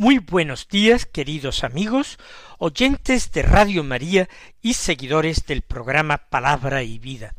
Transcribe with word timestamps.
Muy 0.00 0.18
buenos 0.18 0.66
días, 0.66 1.04
queridos 1.04 1.62
amigos, 1.62 2.18
oyentes 2.56 3.32
de 3.32 3.42
Radio 3.42 3.84
María 3.84 4.30
y 4.62 4.72
seguidores 4.72 5.44
del 5.44 5.60
programa 5.60 6.16
Palabra 6.30 6.82
y 6.82 6.98
Vida. 6.98 7.34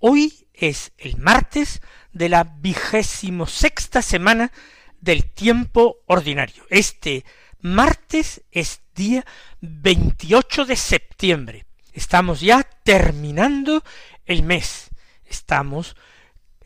Hoy 0.00 0.46
es 0.52 0.92
el 0.98 1.16
martes 1.16 1.80
de 2.12 2.28
la 2.28 2.44
vigésimo 2.44 3.46
sexta 3.46 4.02
semana 4.02 4.52
del 5.00 5.24
tiempo 5.30 6.02
ordinario. 6.04 6.66
Este 6.68 7.24
martes 7.60 8.42
es 8.50 8.82
día 8.94 9.24
28 9.62 10.66
de 10.66 10.76
septiembre. 10.76 11.64
Estamos 11.94 12.42
ya 12.42 12.68
terminando 12.82 13.82
el 14.26 14.42
mes. 14.42 14.90
Estamos 15.24 15.96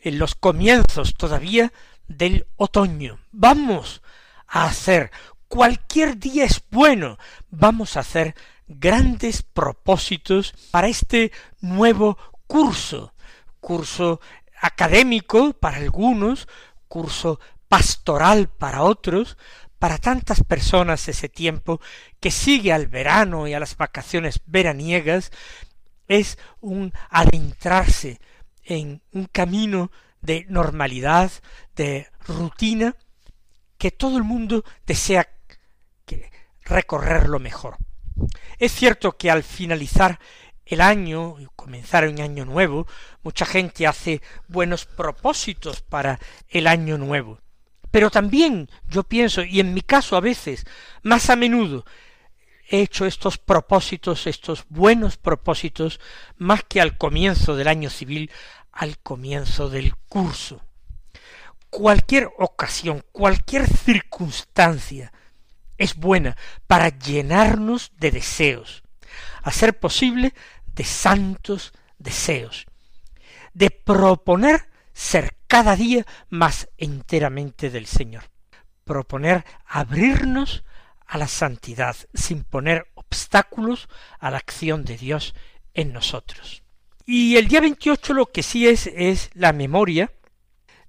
en 0.01 0.19
los 0.19 0.35
comienzos 0.35 1.13
todavía 1.13 1.71
del 2.09 2.45
otoño. 2.57 3.19
Vamos 3.31 4.01
hacer. 4.49 5.11
Cualquier 5.47 6.17
día 6.17 6.45
es 6.45 6.61
bueno. 6.69 7.17
Vamos 7.49 7.97
a 7.97 8.01
hacer 8.01 8.35
grandes 8.67 9.41
propósitos 9.41 10.53
para 10.71 10.87
este 10.87 11.31
nuevo 11.59 12.17
curso, 12.47 13.13
curso 13.59 14.21
académico 14.61 15.53
para 15.53 15.77
algunos, 15.77 16.47
curso 16.87 17.39
pastoral 17.67 18.49
para 18.49 18.83
otros, 18.83 19.37
para 19.79 19.97
tantas 19.97 20.43
personas 20.43 21.07
ese 21.07 21.29
tiempo 21.29 21.79
que 22.19 22.31
sigue 22.31 22.73
al 22.73 22.87
verano 22.87 23.47
y 23.47 23.53
a 23.53 23.59
las 23.59 23.77
vacaciones 23.77 24.41
veraniegas. 24.45 25.31
Es 26.07 26.37
un 26.59 26.93
adentrarse 27.09 28.19
en 28.63 29.01
un 29.13 29.25
camino 29.25 29.91
de 30.21 30.45
normalidad, 30.49 31.31
de 31.75 32.07
rutina, 32.27 32.95
que 33.79 33.89
todo 33.89 34.17
el 34.17 34.23
mundo 34.23 34.63
desea 34.85 35.27
recorrerlo 36.61 37.39
mejor. 37.39 37.77
Es 38.59 38.73
cierto 38.73 39.17
que 39.17 39.31
al 39.31 39.41
finalizar 39.41 40.19
el 40.65 40.81
año 40.81 41.39
y 41.39 41.47
comenzar 41.55 42.07
un 42.07 42.21
año 42.21 42.45
nuevo, 42.45 42.85
mucha 43.23 43.45
gente 43.45 43.87
hace 43.87 44.21
buenos 44.47 44.85
propósitos 44.85 45.81
para 45.81 46.19
el 46.47 46.67
año 46.67 46.99
nuevo. 46.99 47.39
Pero 47.89 48.11
también 48.11 48.69
yo 48.87 49.03
pienso, 49.03 49.41
y 49.41 49.59
en 49.59 49.73
mi 49.73 49.81
caso 49.81 50.15
a 50.15 50.19
veces, 50.19 50.65
más 51.01 51.31
a 51.31 51.35
menudo, 51.35 51.85
he 52.69 52.81
hecho 52.81 53.07
estos 53.07 53.39
propósitos, 53.39 54.27
estos 54.27 54.65
buenos 54.69 55.17
propósitos, 55.17 55.99
más 56.37 56.63
que 56.63 56.81
al 56.81 56.97
comienzo 56.97 57.55
del 57.55 57.67
año 57.67 57.89
civil, 57.89 58.29
al 58.71 58.99
comienzo 58.99 59.69
del 59.69 59.95
curso. 59.95 60.61
Cualquier 61.69 62.29
ocasión, 62.37 63.03
cualquier 63.11 63.67
circunstancia 63.67 65.11
es 65.77 65.95
buena 65.95 66.35
para 66.67 66.89
llenarnos 66.89 67.91
de 67.97 68.11
deseos, 68.11 68.83
a 69.43 69.51
ser 69.51 69.79
posible 69.79 70.33
de 70.65 70.83
santos 70.83 71.73
deseos, 71.97 72.65
de 73.53 73.71
proponer 73.71 74.69
ser 74.93 75.37
cada 75.47 75.75
día 75.75 76.05
más 76.29 76.69
enteramente 76.77 77.69
del 77.69 77.85
Señor. 77.85 78.23
Proponer 78.83 79.45
abrirnos 79.65 80.63
a 81.05 81.17
la 81.17 81.27
santidad 81.27 81.95
sin 82.13 82.43
poner 82.43 82.87
obstáculos 82.95 83.87
a 84.19 84.29
la 84.29 84.37
acción 84.37 84.83
de 84.83 84.97
Dios 84.97 85.33
en 85.73 85.93
nosotros. 85.93 86.63
Y 87.05 87.37
el 87.37 87.47
día 87.47 87.61
28 87.61 88.13
lo 88.13 88.25
que 88.27 88.43
sí 88.43 88.67
es 88.67 88.87
es 88.87 89.29
la 89.33 89.53
memoria 89.53 90.11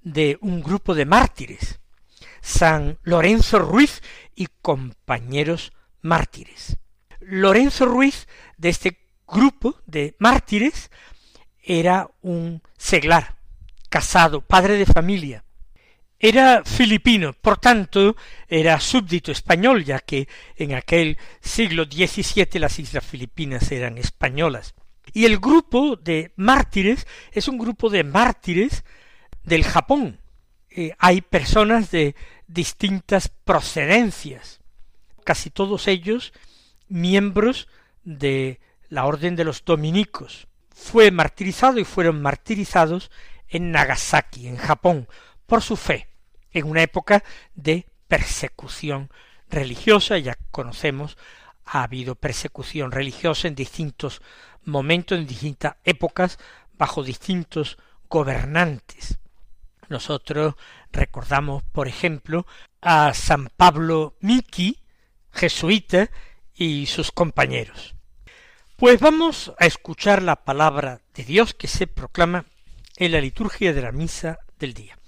de 0.03 0.39
un 0.41 0.63
grupo 0.63 0.95
de 0.95 1.05
mártires, 1.05 1.81
San 2.41 2.99
Lorenzo 3.03 3.59
Ruiz 3.59 4.03
y 4.35 4.49
compañeros 4.63 5.73
mártires. 6.03 6.77
Lorenzo 7.21 7.87
Ruiz, 7.87 8.27
de 8.57 8.71
este 8.71 8.99
grupo 9.27 9.77
de 9.87 10.17
mártires, 10.19 10.91
era 11.63 12.09
un 12.23 12.63
seglar, 12.77 13.37
casado, 13.89 14.41
padre 14.41 14.79
de 14.79 14.87
familia. 14.87 15.45
Era 16.19 16.65
filipino, 16.65 17.33
por 17.33 17.59
tanto, 17.59 18.15
era 18.47 18.79
súbdito 18.81 19.33
español, 19.33 19.85
ya 19.85 20.01
que 20.01 20.29
en 20.57 20.75
aquel 20.75 21.17
siglo 21.41 21.85
XVII 21.85 22.59
las 22.59 22.79
islas 22.79 23.05
Filipinas 23.05 23.71
eran 23.73 23.97
españolas. 23.97 24.75
Y 25.13 25.25
el 25.25 25.39
grupo 25.39 25.97
de 25.97 26.33
mártires 26.37 27.07
es 27.33 27.49
un 27.49 27.59
grupo 27.59 27.89
de 27.89 28.05
mártires 28.05 28.85
del 29.51 29.65
Japón. 29.65 30.21
Eh, 30.71 30.95
hay 30.99 31.21
personas 31.21 31.91
de 31.91 32.15
distintas 32.47 33.29
procedencias, 33.29 34.61
casi 35.25 35.51
todos 35.51 35.89
ellos 35.89 36.33
miembros 36.89 37.69
de 38.05 38.61
la 38.89 39.05
orden 39.07 39.35
de 39.35 39.45
los 39.45 39.65
dominicos. 39.65 40.47
Fue 40.73 41.11
martirizado 41.11 41.81
y 41.81 41.85
fueron 41.85 42.23
martirizados 42.23 43.11
en 43.49 43.73
Nagasaki, 43.73 44.47
en 44.47 44.57
Japón, 44.57 45.09
por 45.47 45.63
su 45.63 45.77
fe, 45.77 46.09
en 46.53 46.67
una 46.67 46.83
época 46.83 47.25
de 47.57 47.87
persecución 48.07 49.11
religiosa, 49.49 50.17
ya 50.19 50.39
conocemos, 50.53 51.19
ha 51.65 51.83
habido 51.83 52.15
persecución 52.15 52.93
religiosa 52.93 53.49
en 53.49 53.57
distintos 53.57 54.23
momentos, 54.65 55.19
en 55.19 55.27
distintas 55.27 55.75
épocas, 55.83 56.39
bajo 56.79 57.03
distintos 57.03 57.79
gobernantes. 58.09 59.20
Nosotros 59.91 60.55
recordamos, 60.93 61.63
por 61.65 61.89
ejemplo, 61.89 62.47
a 62.81 63.13
San 63.13 63.51
Pablo 63.57 64.17
Miki, 64.21 64.79
jesuita, 65.33 66.09
y 66.55 66.87
sus 66.87 67.11
compañeros. 67.11 67.95
Pues 68.77 69.01
vamos 69.01 69.53
a 69.59 69.67
escuchar 69.67 70.23
la 70.23 70.45
palabra 70.45 71.01
de 71.15 71.25
Dios 71.25 71.55
que 71.55 71.67
se 71.67 71.87
proclama 71.87 72.45
en 72.97 73.13
la 73.13 73.21
liturgia 73.21 73.73
de 73.73 73.83
la 73.83 73.93
misa 73.93 74.39
del 74.59 74.75
día. 74.75 74.99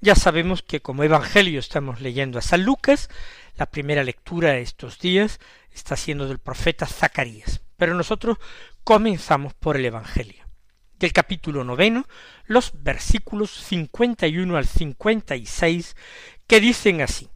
Ya 0.00 0.14
sabemos 0.14 0.62
que 0.62 0.80
como 0.80 1.02
Evangelio 1.02 1.58
estamos 1.58 2.00
leyendo 2.00 2.38
a 2.38 2.42
San 2.42 2.64
Lucas, 2.64 3.08
la 3.56 3.66
primera 3.66 4.04
lectura 4.04 4.58
estos 4.58 4.98
días 4.98 5.40
está 5.72 5.96
siendo 5.96 6.28
del 6.28 6.38
profeta 6.38 6.86
Zacarías, 6.86 7.62
pero 7.76 7.94
nosotros 7.94 8.38
comenzamos 8.84 9.54
por 9.54 9.76
el 9.76 9.86
Evangelio. 9.86 10.47
Del 10.98 11.12
capítulo 11.12 11.62
noveno, 11.62 12.06
los 12.46 12.72
versículos 12.82 13.50
cincuenta 13.50 14.26
y 14.26 14.38
uno 14.38 14.56
al 14.56 14.66
cincuenta 14.66 15.36
y 15.36 15.46
seis, 15.46 15.94
que 16.48 16.60
dicen 16.60 17.00
así 17.00 17.28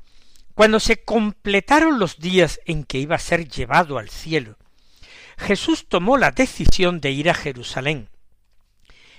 Cuando 0.55 0.81
se 0.81 1.05
completaron 1.05 2.01
los 2.01 2.19
días 2.19 2.61
en 2.67 2.83
que 2.85 2.99
iba 2.99 3.15
a 3.15 3.21
ser 3.21 3.49
llevado 3.49 3.99
al 3.99 4.09
cielo, 4.09 4.57
Jesús 5.39 5.87
tomó 5.89 6.17
la 6.17 6.33
decisión 6.33 7.01
de 7.01 7.13
ir 7.13 7.31
a 7.31 7.35
Jerusalén, 7.35 8.09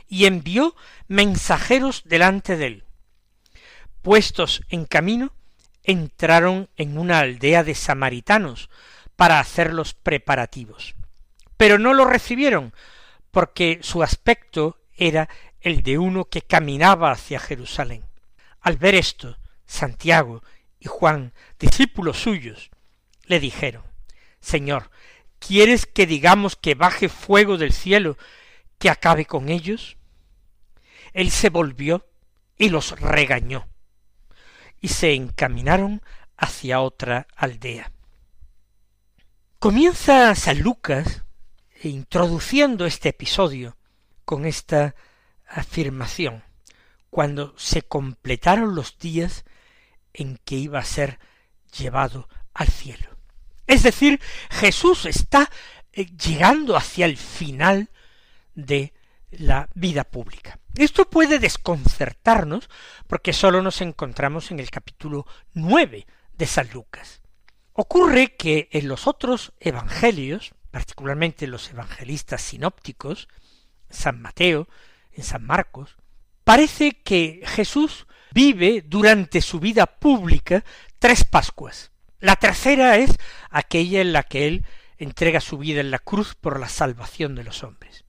y 0.07 0.25
envió 0.25 0.75
mensajeros 1.07 2.03
delante 2.05 2.57
de 2.57 2.67
él. 2.67 2.83
Puestos 4.01 4.63
en 4.69 4.85
camino, 4.85 5.33
entraron 5.83 6.69
en 6.75 6.97
una 6.97 7.19
aldea 7.19 7.63
de 7.63 7.75
samaritanos 7.75 8.69
para 9.15 9.39
hacer 9.39 9.73
los 9.73 9.93
preparativos. 9.93 10.95
Pero 11.57 11.79
no 11.79 11.93
lo 11.93 12.05
recibieron, 12.05 12.73
porque 13.33 13.79
su 13.81 14.03
aspecto 14.03 14.79
era 14.93 15.27
el 15.59 15.81
de 15.81 15.97
uno 15.97 16.25
que 16.25 16.43
caminaba 16.43 17.11
hacia 17.11 17.39
Jerusalén. 17.39 18.05
Al 18.61 18.77
ver 18.77 18.93
esto, 18.93 19.39
Santiago 19.65 20.43
y 20.79 20.85
Juan, 20.85 21.33
discípulos 21.57 22.19
suyos, 22.19 22.69
le 23.25 23.39
dijeron 23.39 23.83
Señor, 24.39 24.91
¿quieres 25.39 25.87
que 25.87 26.05
digamos 26.05 26.55
que 26.55 26.75
baje 26.75 27.09
fuego 27.09 27.57
del 27.57 27.73
cielo 27.73 28.17
que 28.77 28.91
acabe 28.91 29.25
con 29.25 29.49
ellos? 29.49 29.97
él 31.13 31.31
se 31.31 31.49
volvió 31.49 32.07
y 32.57 32.69
los 32.69 32.99
regañó, 32.99 33.67
y 34.79 34.89
se 34.89 35.13
encaminaron 35.13 36.01
hacia 36.37 36.81
otra 36.81 37.27
aldea. 37.35 37.91
Comienza 39.59 40.35
San 40.35 40.59
Lucas 40.59 41.23
introduciendo 41.89 42.85
este 42.85 43.09
episodio 43.09 43.77
con 44.25 44.45
esta 44.45 44.95
afirmación, 45.47 46.43
cuando 47.09 47.53
se 47.57 47.81
completaron 47.81 48.75
los 48.75 48.97
días 48.97 49.45
en 50.13 50.37
que 50.45 50.55
iba 50.55 50.79
a 50.79 50.85
ser 50.85 51.19
llevado 51.77 52.27
al 52.53 52.67
cielo. 52.67 53.17
Es 53.67 53.83
decir, 53.83 54.19
Jesús 54.49 55.05
está 55.05 55.49
eh, 55.91 56.05
llegando 56.05 56.75
hacia 56.75 57.05
el 57.05 57.17
final 57.17 57.89
de 58.55 58.93
la 59.31 59.69
vida 59.73 60.03
pública. 60.03 60.59
Esto 60.75 61.09
puede 61.09 61.39
desconcertarnos 61.39 62.69
porque 63.07 63.33
sólo 63.33 63.61
nos 63.61 63.81
encontramos 63.81 64.51
en 64.51 64.59
el 64.59 64.69
capítulo 64.69 65.25
nueve 65.53 66.07
de 66.33 66.47
San 66.47 66.69
Lucas. 66.71 67.21
Ocurre 67.73 68.35
que 68.35 68.69
en 68.71 68.87
los 68.87 69.07
otros 69.07 69.53
evangelios, 69.59 70.53
particularmente 70.73 71.45
en 71.45 71.51
los 71.51 71.69
evangelistas 71.69 72.41
sinópticos, 72.41 73.27
San 73.91 74.19
Mateo, 74.23 74.67
en 75.11 75.23
San 75.23 75.45
Marcos, 75.45 75.97
parece 76.43 76.93
que 77.03 77.43
Jesús 77.45 78.07
vive 78.31 78.83
durante 78.83 79.41
su 79.41 79.59
vida 79.59 79.85
pública 79.85 80.65
tres 80.97 81.25
Pascuas. 81.25 81.91
La 82.19 82.37
tercera 82.37 82.97
es 82.97 83.11
aquella 83.51 84.01
en 84.01 84.13
la 84.13 84.23
que 84.23 84.47
él 84.47 84.65
entrega 84.97 85.41
su 85.41 85.59
vida 85.59 85.79
en 85.79 85.91
la 85.91 85.99
cruz 85.99 86.33
por 86.33 86.59
la 86.59 86.69
salvación 86.69 87.35
de 87.35 87.43
los 87.43 87.63
hombres. 87.63 88.03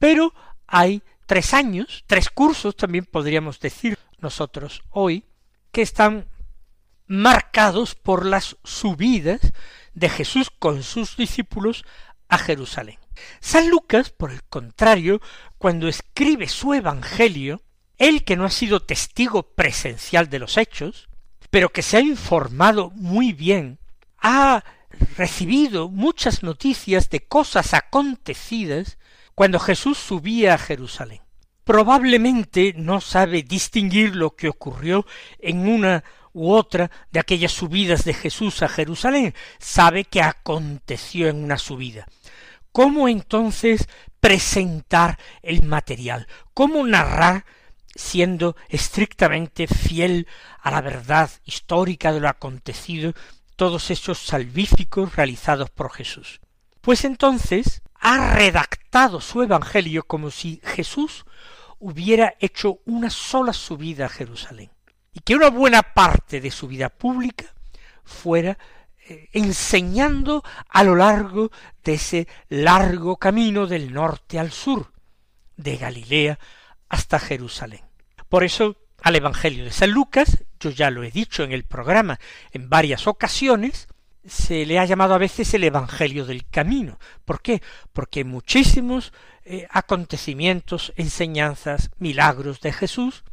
Pero 0.00 0.34
hay 0.66 1.04
tres 1.26 1.54
años, 1.54 2.02
tres 2.08 2.28
cursos 2.28 2.74
también 2.74 3.04
podríamos 3.04 3.60
decir 3.60 3.96
nosotros 4.18 4.82
hoy, 4.90 5.26
que 5.70 5.82
están 5.82 6.26
marcados 7.06 7.94
por 7.94 8.26
las 8.26 8.56
subidas 8.64 9.52
de 10.00 10.08
Jesús 10.08 10.50
con 10.58 10.82
sus 10.82 11.16
discípulos 11.16 11.84
a 12.28 12.38
Jerusalén. 12.38 12.98
San 13.40 13.68
Lucas, 13.68 14.10
por 14.10 14.32
el 14.32 14.42
contrario, 14.44 15.20
cuando 15.58 15.88
escribe 15.88 16.48
su 16.48 16.72
Evangelio, 16.74 17.62
él 17.98 18.24
que 18.24 18.36
no 18.36 18.46
ha 18.46 18.50
sido 18.50 18.80
testigo 18.80 19.54
presencial 19.54 20.30
de 20.30 20.38
los 20.38 20.56
hechos, 20.56 21.08
pero 21.50 21.68
que 21.68 21.82
se 21.82 21.98
ha 21.98 22.00
informado 22.00 22.90
muy 22.90 23.32
bien, 23.32 23.78
ha 24.18 24.64
recibido 25.16 25.88
muchas 25.88 26.42
noticias 26.42 27.10
de 27.10 27.20
cosas 27.20 27.74
acontecidas 27.74 28.98
cuando 29.34 29.58
Jesús 29.58 29.98
subía 29.98 30.54
a 30.54 30.58
Jerusalén. 30.58 31.20
Probablemente 31.64 32.74
no 32.76 33.00
sabe 33.00 33.42
distinguir 33.42 34.16
lo 34.16 34.34
que 34.34 34.48
ocurrió 34.48 35.06
en 35.38 35.68
una 35.68 36.04
u 36.32 36.52
otra 36.52 36.90
de 37.10 37.20
aquellas 37.20 37.52
subidas 37.52 38.04
de 38.04 38.14
Jesús 38.14 38.62
a 38.62 38.68
Jerusalén, 38.68 39.34
sabe 39.58 40.04
que 40.04 40.22
aconteció 40.22 41.28
en 41.28 41.42
una 41.42 41.58
subida. 41.58 42.06
¿Cómo 42.72 43.08
entonces 43.08 43.88
presentar 44.20 45.18
el 45.42 45.62
material? 45.64 46.28
¿Cómo 46.54 46.86
narrar 46.86 47.44
siendo 47.94 48.56
estrictamente 48.68 49.66
fiel 49.66 50.28
a 50.60 50.70
la 50.70 50.80
verdad 50.80 51.30
histórica 51.44 52.12
de 52.12 52.20
lo 52.20 52.28
acontecido 52.28 53.12
todos 53.56 53.90
esos 53.90 54.18
salvíficos 54.18 55.16
realizados 55.16 55.70
por 55.70 55.92
Jesús? 55.92 56.40
Pues 56.80 57.04
entonces 57.04 57.82
ha 58.00 58.34
redactado 58.34 59.20
su 59.20 59.42
Evangelio 59.42 60.04
como 60.04 60.30
si 60.30 60.60
Jesús 60.64 61.24
hubiera 61.78 62.34
hecho 62.40 62.80
una 62.84 63.10
sola 63.10 63.52
subida 63.52 64.06
a 64.06 64.10
Jerusalén 64.10 64.70
y 65.12 65.20
que 65.20 65.34
una 65.34 65.50
buena 65.50 65.82
parte 65.82 66.40
de 66.40 66.50
su 66.50 66.68
vida 66.68 66.88
pública 66.88 67.46
fuera 68.04 68.58
eh, 69.08 69.28
enseñando 69.32 70.42
a 70.68 70.84
lo 70.84 70.96
largo 70.96 71.50
de 71.84 71.94
ese 71.94 72.28
largo 72.48 73.16
camino 73.16 73.66
del 73.66 73.92
norte 73.92 74.38
al 74.38 74.50
sur, 74.50 74.92
de 75.56 75.76
Galilea 75.76 76.38
hasta 76.88 77.18
Jerusalén. 77.18 77.82
Por 78.28 78.44
eso 78.44 78.76
al 79.02 79.16
Evangelio 79.16 79.64
de 79.64 79.72
San 79.72 79.90
Lucas, 79.90 80.44
yo 80.58 80.70
ya 80.70 80.90
lo 80.90 81.02
he 81.02 81.10
dicho 81.10 81.42
en 81.42 81.52
el 81.52 81.64
programa 81.64 82.20
en 82.52 82.68
varias 82.68 83.06
ocasiones, 83.06 83.88
se 84.26 84.66
le 84.66 84.78
ha 84.78 84.84
llamado 84.84 85.14
a 85.14 85.18
veces 85.18 85.52
el 85.54 85.64
Evangelio 85.64 86.26
del 86.26 86.46
Camino. 86.46 86.98
¿Por 87.24 87.40
qué? 87.40 87.62
Porque 87.92 88.24
muchísimos 88.24 89.12
eh, 89.44 89.66
acontecimientos, 89.70 90.92
enseñanzas, 90.96 91.90
milagros 91.98 92.60
de 92.60 92.72
Jesús 92.72 93.24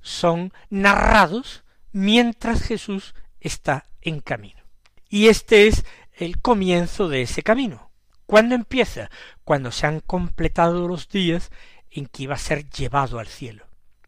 son 0.00 0.52
narrados 0.70 1.64
mientras 1.92 2.62
Jesús 2.62 3.14
está 3.40 3.86
en 4.02 4.20
camino. 4.20 4.62
Y 5.08 5.28
este 5.28 5.66
es 5.66 5.84
el 6.12 6.40
comienzo 6.40 7.08
de 7.08 7.22
ese 7.22 7.42
camino. 7.42 7.90
¿Cuándo 8.26 8.54
empieza? 8.54 9.10
Cuando 9.44 9.70
se 9.70 9.86
han 9.86 10.00
completado 10.00 10.88
los 10.88 11.08
días 11.08 11.50
en 11.90 12.06
que 12.06 12.24
iba 12.24 12.34
a 12.34 12.38
ser 12.38 12.68
llevado 12.68 13.18
al 13.18 13.28
cielo. 13.28 13.66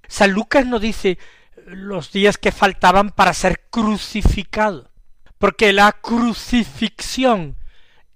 San 0.08 0.32
Lucas 0.32 0.66
no 0.66 0.78
dice 0.78 1.18
los 1.66 2.12
días 2.12 2.38
que 2.38 2.52
faltaban 2.52 3.10
para 3.10 3.34
ser 3.34 3.66
crucificado, 3.70 4.90
porque 5.38 5.72
la 5.72 5.92
crucifixión 5.92 7.56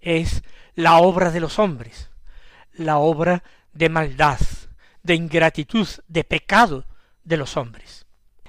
es 0.00 0.42
la 0.74 0.96
obra 0.96 1.30
de 1.30 1.40
los 1.40 1.58
hombres, 1.58 2.10
la 2.72 2.98
obra 2.98 3.42
de 3.72 3.88
maldad, 3.88 4.38
de 5.02 5.14
ingratitud, 5.14 5.88
de 6.08 6.24
pecado 6.24 6.86
de 7.24 7.36
los 7.36 7.56
hombres. 7.56 8.06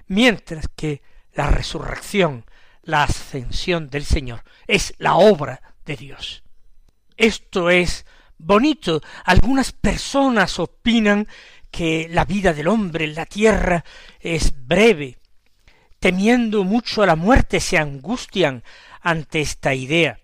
Mientras 0.08 0.66
que 0.76 1.02
la 1.34 1.48
resurrección, 1.48 2.46
la 2.84 3.04
ascensión 3.04 3.90
del 3.90 4.06
Señor, 4.06 4.44
es 4.68 4.94
la 4.98 5.16
obra 5.16 5.62
de 5.86 5.96
Dios. 5.96 6.44
Esto 7.18 7.70
es 7.70 8.06
bonito. 8.38 9.02
Algunas 9.26 9.72
personas 9.72 10.60
opinan 10.60 11.28
que 11.70 12.08
la 12.10 12.26
vida 12.26 12.54
del 12.54 12.68
hombre 12.68 13.06
en 13.06 13.16
la 13.16 13.26
tierra 13.26 13.84
es 14.20 14.54
breve, 14.66 15.20
temiendo 16.02 16.64
mucho 16.64 17.04
a 17.04 17.06
la 17.06 17.16
muerte, 17.16 17.60
se 17.60 17.78
angustian 17.78 18.64
ante 19.02 19.40
esta 19.40 19.76
idea. 19.76 20.20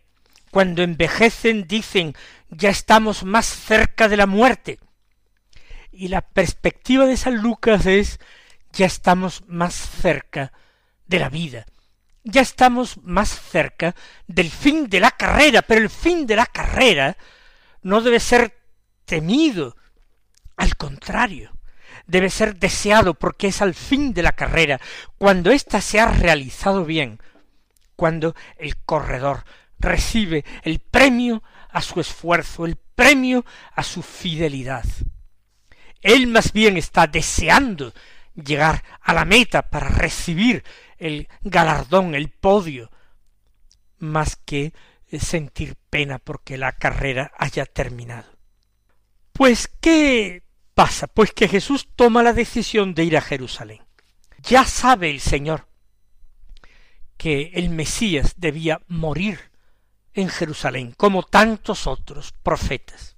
Cuando 0.49 0.81
envejecen 0.81 1.67
dicen 1.67 2.15
ya 2.49 2.69
estamos 2.69 3.23
más 3.23 3.45
cerca 3.45 4.09
de 4.09 4.17
la 4.17 4.25
muerte. 4.25 4.79
Y 5.91 6.07
la 6.07 6.21
perspectiva 6.21 7.05
de 7.05 7.15
San 7.15 7.37
Lucas 7.37 7.85
es 7.85 8.19
ya 8.71 8.87
estamos 8.87 9.43
más 9.47 9.73
cerca 9.73 10.51
de 11.05 11.19
la 11.19 11.29
vida, 11.29 11.65
ya 12.23 12.41
estamos 12.41 12.97
más 13.03 13.29
cerca 13.29 13.95
del 14.27 14.49
fin 14.49 14.89
de 14.89 14.99
la 14.99 15.11
carrera, 15.11 15.61
pero 15.61 15.81
el 15.81 15.89
fin 15.89 16.27
de 16.27 16.35
la 16.35 16.47
carrera 16.47 17.17
no 17.83 18.01
debe 18.01 18.19
ser 18.19 18.59
temido, 19.05 19.77
al 20.57 20.75
contrario, 20.75 21.56
debe 22.07 22.29
ser 22.29 22.57
deseado 22.57 23.13
porque 23.13 23.47
es 23.47 23.61
al 23.61 23.75
fin 23.75 24.13
de 24.13 24.23
la 24.23 24.31
carrera, 24.31 24.79
cuando 25.17 25.51
ésta 25.51 25.81
se 25.81 25.99
ha 25.99 26.07
realizado 26.07 26.85
bien, 26.85 27.19
cuando 27.95 28.35
el 28.57 28.77
corredor 28.77 29.43
recibe 29.79 30.45
el 30.63 30.79
premio 30.79 31.43
a 31.69 31.81
su 31.81 31.99
esfuerzo, 31.99 32.65
el 32.65 32.77
premio 32.95 33.45
a 33.73 33.83
su 33.83 34.01
fidelidad. 34.01 34.85
Él 36.01 36.27
más 36.27 36.53
bien 36.53 36.77
está 36.77 37.07
deseando 37.07 37.93
llegar 38.33 38.83
a 39.01 39.13
la 39.13 39.25
meta 39.25 39.69
para 39.69 39.89
recibir 39.89 40.63
el 40.97 41.27
galardón, 41.41 42.15
el 42.15 42.29
podio, 42.29 42.91
más 43.99 44.35
que 44.35 44.73
sentir 45.19 45.75
pena 45.89 46.19
porque 46.19 46.57
la 46.57 46.71
carrera 46.73 47.31
haya 47.37 47.65
terminado. 47.65 48.29
Pues, 49.33 49.69
¿qué 49.81 50.43
pasa? 50.77 51.07
Pues 51.07 51.33
que 51.33 51.47
Jesús 51.47 51.89
toma 51.95 52.21
la 52.21 52.33
decisión 52.33 52.93
de 52.93 53.03
ir 53.03 53.17
a 53.17 53.21
Jerusalén. 53.21 53.81
Ya 54.43 54.63
sabe 54.63 55.09
el 55.09 55.19
Señor 55.19 55.67
que 57.17 57.49
el 57.55 57.71
Mesías 57.71 58.35
debía 58.37 58.79
morir 58.87 59.39
en 60.13 60.29
Jerusalén, 60.29 60.93
como 60.95 61.23
tantos 61.23 61.87
otros 61.87 62.31
profetas, 62.43 63.15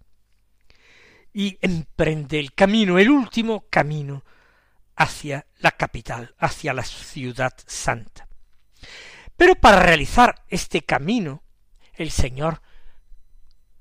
y 1.34 1.58
emprende 1.60 2.40
el 2.40 2.54
camino, 2.54 2.98
el 2.98 3.10
último 3.10 3.66
camino 3.70 4.24
hacia 4.96 5.46
la 5.58 5.72
capital, 5.72 6.34
hacia 6.40 6.74
la 6.74 6.84
ciudad 6.84 7.54
santa. 7.68 8.30
Pero 9.36 9.56
para 9.56 9.82
realizar 9.82 10.46
este 10.48 10.84
camino, 10.84 11.44
el 11.94 12.12
Señor 12.12 12.62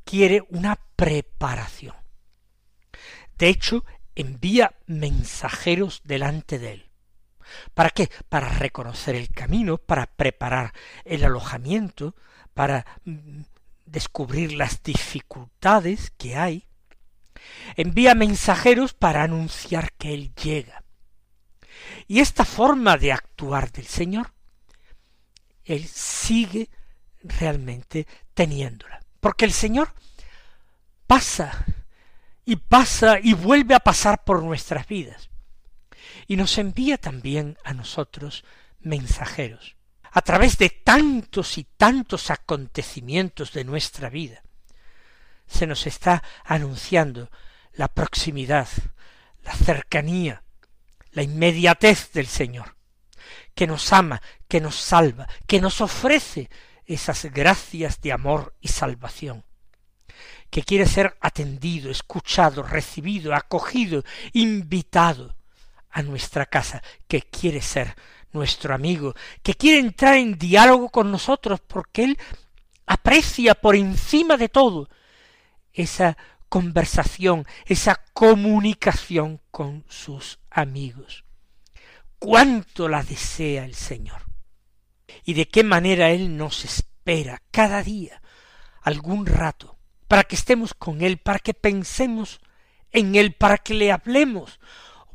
quiere 0.04 0.42
una 0.50 0.80
preparación. 0.96 1.94
De 3.38 3.48
hecho, 3.48 3.84
envía 4.14 4.74
mensajeros 4.86 6.02
delante 6.04 6.58
de 6.58 6.72
él. 6.72 6.90
¿Para 7.74 7.90
qué? 7.90 8.10
Para 8.28 8.48
reconocer 8.48 9.14
el 9.14 9.30
camino, 9.30 9.78
para 9.78 10.06
preparar 10.06 10.72
el 11.04 11.24
alojamiento, 11.24 12.14
para 12.52 12.84
mm, 13.04 13.42
descubrir 13.86 14.52
las 14.52 14.82
dificultades 14.82 16.12
que 16.18 16.36
hay. 16.36 16.66
Envía 17.76 18.14
mensajeros 18.14 18.92
para 18.92 19.22
anunciar 19.22 19.92
que 19.92 20.12
Él 20.12 20.34
llega. 20.34 20.82
Y 22.06 22.20
esta 22.20 22.44
forma 22.44 22.96
de 22.96 23.12
actuar 23.12 23.70
del 23.70 23.86
Señor, 23.86 24.32
Él 25.64 25.86
sigue 25.86 26.68
realmente 27.22 28.06
teniéndola. 28.34 29.00
Porque 29.20 29.44
el 29.44 29.52
Señor 29.52 29.92
pasa 31.06 31.64
y 32.48 32.56
pasa 32.56 33.18
y 33.22 33.34
vuelve 33.34 33.74
a 33.74 33.80
pasar 33.80 34.24
por 34.24 34.42
nuestras 34.42 34.86
vidas. 34.86 35.28
Y 36.26 36.36
nos 36.36 36.56
envía 36.56 36.96
también 36.96 37.58
a 37.62 37.74
nosotros 37.74 38.42
mensajeros. 38.80 39.76
a 40.10 40.22
través 40.22 40.56
de 40.56 40.70
tantos 40.70 41.58
y 41.58 41.64
tantos 41.64 42.30
acontecimientos 42.30 43.52
de 43.52 43.64
nuestra 43.64 44.08
vida, 44.08 44.42
se 45.46 45.66
nos 45.66 45.86
está 45.86 46.22
anunciando 46.42 47.30
la 47.74 47.88
proximidad, 47.88 48.66
la 49.42 49.52
cercanía, 49.52 50.42
la 51.12 51.22
inmediatez 51.22 52.12
del 52.12 52.26
Señor, 52.26 52.76
que 53.54 53.66
nos 53.66 53.92
ama, 53.92 54.22
que 54.48 54.62
nos 54.62 54.76
salva, 54.76 55.28
que 55.46 55.60
nos 55.60 55.82
ofrece 55.82 56.48
esas 56.86 57.26
gracias 57.26 58.00
de 58.00 58.12
amor 58.12 58.56
y 58.62 58.68
salvación, 58.68 59.44
que 60.50 60.62
quiere 60.62 60.86
ser 60.86 61.16
atendido, 61.20 61.90
escuchado, 61.90 62.62
recibido, 62.62 63.34
acogido, 63.34 64.04
invitado 64.32 65.36
a 65.90 66.02
nuestra 66.02 66.46
casa, 66.46 66.82
que 67.06 67.22
quiere 67.22 67.60
ser 67.60 67.94
nuestro 68.32 68.74
amigo, 68.74 69.14
que 69.42 69.54
quiere 69.54 69.78
entrar 69.78 70.14
en 70.14 70.38
diálogo 70.38 70.90
con 70.90 71.10
nosotros 71.10 71.60
porque 71.60 72.04
Él 72.04 72.18
aprecia 72.86 73.54
por 73.54 73.76
encima 73.76 74.36
de 74.36 74.48
todo 74.48 74.88
esa 75.72 76.16
conversación, 76.48 77.46
esa 77.66 78.02
comunicación 78.12 79.40
con 79.50 79.84
sus 79.88 80.38
amigos. 80.50 81.24
Cuánto 82.18 82.88
la 82.88 83.02
desea 83.02 83.64
el 83.64 83.74
Señor. 83.74 84.22
Y 85.24 85.34
de 85.34 85.46
qué 85.48 85.62
manera 85.62 86.10
Él 86.10 86.36
nos 86.36 86.64
espera 86.64 87.42
cada 87.50 87.82
día, 87.82 88.22
algún 88.82 89.26
rato, 89.26 89.77
para 90.08 90.24
que 90.24 90.34
estemos 90.34 90.74
con 90.74 91.02
Él, 91.02 91.18
para 91.18 91.38
que 91.38 91.54
pensemos 91.54 92.40
en 92.90 93.14
Él, 93.14 93.34
para 93.34 93.58
que 93.58 93.74
le 93.74 93.92
hablemos, 93.92 94.58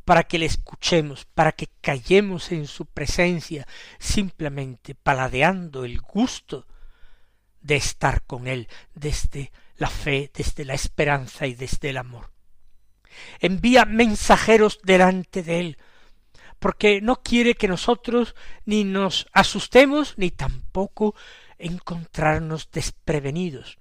para 0.04 0.24
que 0.24 0.38
le 0.38 0.46
escuchemos, 0.46 1.24
para 1.24 1.52
que 1.52 1.68
callemos 1.80 2.52
en 2.52 2.66
su 2.66 2.86
presencia, 2.86 3.66
simplemente 3.98 4.94
paladeando 4.94 5.84
el 5.84 6.00
gusto 6.00 6.66
de 7.60 7.76
estar 7.76 8.22
con 8.22 8.46
Él 8.46 8.68
desde 8.94 9.50
la 9.76 9.88
fe, 9.88 10.30
desde 10.32 10.64
la 10.64 10.74
esperanza 10.74 11.46
y 11.46 11.54
desde 11.54 11.90
el 11.90 11.96
amor. 11.96 12.30
Envía 13.40 13.84
mensajeros 13.84 14.80
delante 14.82 15.42
de 15.42 15.60
Él, 15.60 15.78
porque 16.58 17.00
no 17.00 17.22
quiere 17.22 17.54
que 17.54 17.68
nosotros 17.68 18.34
ni 18.64 18.84
nos 18.84 19.26
asustemos 19.32 20.14
ni 20.16 20.30
tampoco 20.30 21.14
encontrarnos 21.58 22.70
desprevenidos. 22.70 23.78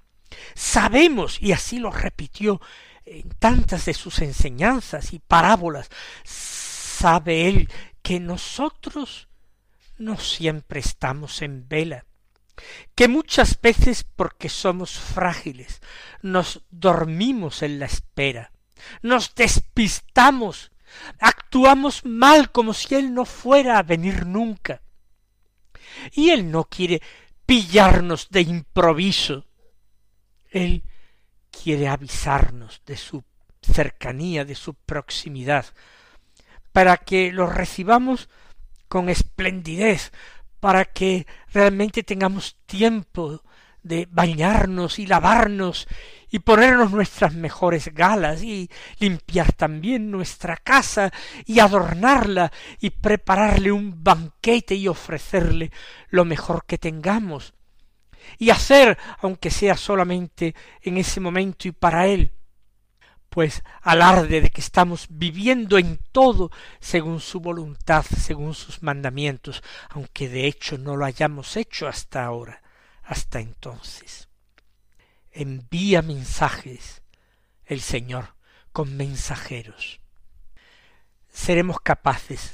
Sabemos, 0.53 1.41
y 1.41 1.51
así 1.51 1.79
lo 1.79 1.91
repitió 1.91 2.61
en 3.05 3.29
tantas 3.39 3.85
de 3.85 3.93
sus 3.93 4.19
enseñanzas 4.19 5.13
y 5.13 5.19
parábolas, 5.19 5.89
sabe 6.23 7.47
Él 7.47 7.69
que 8.01 8.19
nosotros 8.19 9.27
no 9.97 10.17
siempre 10.17 10.79
estamos 10.79 11.41
en 11.41 11.67
vela, 11.67 12.05
que 12.95 13.07
muchas 13.07 13.59
veces 13.61 14.05
porque 14.15 14.49
somos 14.49 14.91
frágiles 14.91 15.81
nos 16.21 16.61
dormimos 16.71 17.61
en 17.61 17.79
la 17.79 17.85
espera, 17.85 18.51
nos 19.01 19.35
despistamos, 19.35 20.71
actuamos 21.19 22.05
mal 22.05 22.51
como 22.51 22.73
si 22.73 22.95
Él 22.95 23.13
no 23.13 23.25
fuera 23.25 23.77
a 23.77 23.83
venir 23.83 24.25
nunca. 24.25 24.81
Y 26.11 26.31
Él 26.31 26.49
no 26.49 26.63
quiere 26.63 27.01
pillarnos 27.45 28.29
de 28.29 28.41
improviso. 28.41 29.45
Él 30.53 30.83
quiere 31.51 31.87
avisarnos 31.87 32.81
de 32.85 32.95
su 32.95 33.23
cercanía, 33.61 34.45
de 34.45 34.55
su 34.55 34.75
proximidad, 34.75 35.65
para 36.71 36.97
que 36.97 37.31
lo 37.31 37.47
recibamos 37.47 38.29
con 38.87 39.09
esplendidez, 39.09 40.11
para 40.59 40.85
que 40.85 41.25
realmente 41.51 42.03
tengamos 42.03 42.57
tiempo 42.65 43.41
de 43.81 44.07
bañarnos 44.09 44.99
y 44.99 45.07
lavarnos 45.07 45.87
y 46.29 46.39
ponernos 46.39 46.91
nuestras 46.91 47.33
mejores 47.33 47.93
galas 47.93 48.41
y 48.43 48.69
limpiar 48.99 49.51
también 49.51 50.09
nuestra 50.09 50.55
casa 50.55 51.11
y 51.45 51.59
adornarla 51.59 52.51
y 52.79 52.91
prepararle 52.91 53.71
un 53.71 54.03
banquete 54.03 54.75
y 54.75 54.87
ofrecerle 54.87 55.71
lo 56.09 56.23
mejor 56.23 56.65
que 56.65 56.77
tengamos 56.77 57.53
y 58.37 58.49
hacer, 58.49 58.97
aunque 59.19 59.51
sea 59.51 59.77
solamente 59.77 60.55
en 60.81 60.97
ese 60.97 61.19
momento 61.19 61.67
y 61.67 61.71
para 61.71 62.07
él, 62.07 62.31
pues 63.29 63.63
alarde 63.81 64.41
de 64.41 64.51
que 64.51 64.61
estamos 64.61 65.07
viviendo 65.09 65.79
en 65.79 65.97
todo 66.11 66.51
según 66.79 67.19
su 67.19 67.39
voluntad, 67.39 68.05
según 68.05 68.53
sus 68.53 68.83
mandamientos, 68.83 69.63
aunque 69.89 70.29
de 70.29 70.45
hecho 70.45 70.77
no 70.77 70.95
lo 70.95 71.05
hayamos 71.05 71.57
hecho 71.57 71.87
hasta 71.87 72.23
ahora, 72.23 72.61
hasta 73.03 73.39
entonces. 73.39 74.29
Envía 75.31 76.03
mensajes 76.03 77.01
el 77.65 77.81
Señor 77.81 78.35
con 78.71 78.95
mensajeros. 78.95 79.99
Seremos 81.27 81.79
capaces 81.79 82.53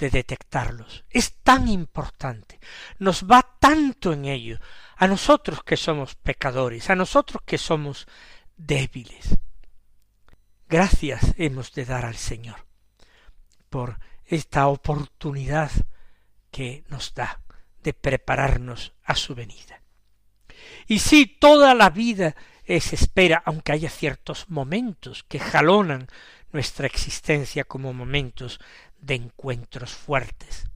de 0.00 0.10
detectarlos. 0.10 1.04
Es 1.08 1.34
tan 1.42 1.68
importante, 1.68 2.58
nos 2.98 3.24
va 3.24 3.46
tanto 3.60 4.12
en 4.12 4.24
ello, 4.24 4.58
a 4.96 5.06
nosotros 5.06 5.62
que 5.62 5.76
somos 5.76 6.16
pecadores, 6.16 6.90
a 6.90 6.96
nosotros 6.96 7.42
que 7.46 7.56
somos 7.56 8.08
débiles 8.56 9.38
Gracias 10.70 11.34
hemos 11.36 11.72
de 11.72 11.84
dar 11.84 12.04
al 12.04 12.14
Señor 12.14 12.64
por 13.70 13.98
esta 14.24 14.68
oportunidad 14.68 15.72
que 16.52 16.84
nos 16.86 17.12
da 17.12 17.42
de 17.82 17.92
prepararnos 17.92 18.92
a 19.02 19.16
su 19.16 19.34
venida. 19.34 19.82
Y 20.86 21.00
si 21.00 21.26
toda 21.26 21.74
la 21.74 21.90
vida 21.90 22.36
es 22.62 22.92
espera, 22.92 23.42
aunque 23.44 23.72
haya 23.72 23.90
ciertos 23.90 24.48
momentos 24.48 25.24
que 25.24 25.40
jalonan 25.40 26.06
nuestra 26.52 26.86
existencia 26.86 27.64
como 27.64 27.92
momentos 27.92 28.60
de 29.00 29.14
encuentros 29.14 29.92
fuertes. 29.92 30.66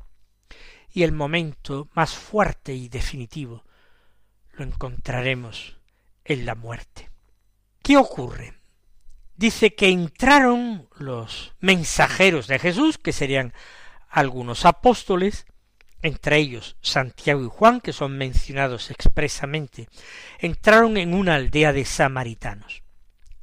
Y 0.92 1.02
el 1.02 1.12
momento 1.12 1.88
más 1.94 2.14
fuerte 2.14 2.74
y 2.74 2.88
definitivo 2.88 3.64
lo 4.52 4.64
encontraremos 4.64 5.76
en 6.24 6.46
la 6.46 6.54
muerte. 6.54 7.10
¿Qué 7.82 7.96
ocurre? 7.96 8.54
dice 9.36 9.74
que 9.74 9.88
entraron 9.88 10.88
los 10.96 11.52
mensajeros 11.60 12.46
de 12.46 12.58
Jesús, 12.58 12.98
que 12.98 13.12
serían 13.12 13.52
algunos 14.08 14.64
apóstoles, 14.64 15.46
entre 16.02 16.36
ellos 16.38 16.76
Santiago 16.80 17.42
y 17.42 17.48
Juan, 17.48 17.80
que 17.80 17.92
son 17.92 18.16
mencionados 18.16 18.90
expresamente, 18.90 19.88
entraron 20.38 20.96
en 20.96 21.14
una 21.14 21.34
aldea 21.34 21.72
de 21.72 21.84
samaritanos. 21.84 22.83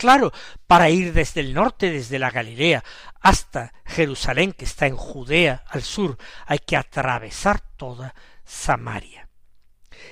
Claro, 0.01 0.34
para 0.65 0.89
ir 0.89 1.13
desde 1.13 1.41
el 1.41 1.53
norte, 1.53 1.91
desde 1.91 2.17
la 2.17 2.31
Galilea, 2.31 2.84
hasta 3.20 3.72
Jerusalén, 3.86 4.51
que 4.51 4.65
está 4.65 4.88
en 4.88 4.96
Judea 4.96 5.63
al 5.67 5.84
sur, 5.84 6.17
hay 6.48 6.58
que 6.58 6.75
atravesar 6.75 7.60
toda 7.77 8.15
Samaria. 8.43 9.29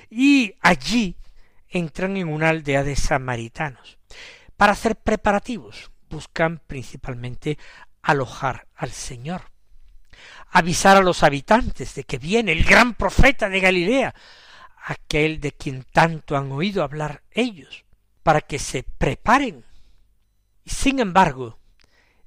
Y 0.08 0.54
allí 0.60 1.16
entran 1.68 2.16
en 2.16 2.28
una 2.28 2.50
aldea 2.50 2.84
de 2.84 2.94
samaritanos 2.94 3.98
para 4.56 4.74
hacer 4.74 4.94
preparativos. 4.94 5.90
Buscan 6.08 6.60
principalmente 6.64 7.58
alojar 8.00 8.68
al 8.76 8.92
Señor, 8.92 9.50
avisar 10.50 10.98
a 10.98 11.02
los 11.02 11.24
habitantes 11.24 11.96
de 11.96 12.04
que 12.04 12.18
viene 12.18 12.52
el 12.52 12.62
gran 12.62 12.94
profeta 12.94 13.48
de 13.48 13.58
Galilea, 13.58 14.14
aquel 14.84 15.40
de 15.40 15.50
quien 15.50 15.82
tanto 15.82 16.36
han 16.36 16.52
oído 16.52 16.84
hablar 16.84 17.24
ellos, 17.32 17.84
para 18.22 18.40
que 18.40 18.60
se 18.60 18.84
preparen. 18.84 19.64
Sin 20.66 21.00
embargo, 21.00 21.58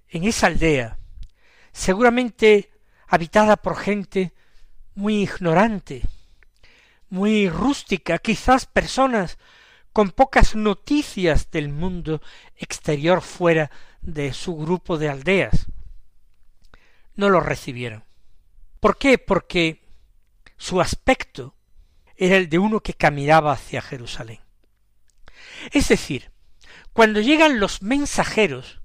en 0.09 0.23
esa 0.25 0.47
aldea, 0.47 0.99
seguramente 1.71 2.71
habitada 3.07 3.57
por 3.57 3.75
gente 3.75 4.33
muy 4.95 5.23
ignorante, 5.23 6.03
muy 7.09 7.49
rústica, 7.49 8.17
quizás 8.17 8.65
personas 8.65 9.37
con 9.91 10.11
pocas 10.11 10.55
noticias 10.55 11.51
del 11.51 11.69
mundo 11.69 12.21
exterior 12.57 13.21
fuera 13.21 13.69
de 14.01 14.33
su 14.33 14.55
grupo 14.57 14.97
de 14.97 15.09
aldeas. 15.09 15.67
No 17.15 17.29
lo 17.29 17.39
recibieron. 17.39 18.03
¿Por 18.79 18.97
qué? 18.97 19.17
Porque 19.17 19.87
su 20.57 20.81
aspecto 20.81 21.55
era 22.17 22.37
el 22.37 22.49
de 22.49 22.59
uno 22.59 22.79
que 22.79 22.95
caminaba 22.95 23.53
hacia 23.53 23.81
Jerusalén. 23.81 24.39
Es 25.71 25.89
decir, 25.89 26.32
cuando 26.93 27.19
llegan 27.19 27.59
los 27.59 27.81
mensajeros, 27.81 28.81